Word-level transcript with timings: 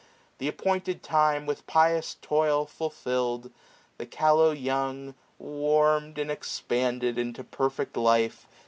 Th* 0.39 0.49
appointed 0.49 1.03
time 1.03 1.45
With 1.45 1.67
pious 1.67 2.15
toil 2.23 2.65
fulfilled, 2.65 3.51
the 3.99 4.07
callow 4.07 4.49
young, 4.49 5.13
Warm*d 5.37 6.19
and 6.19 6.31
expanded 6.31 7.19
into 7.19 7.43
perfect 7.43 7.95
life. 7.95 8.47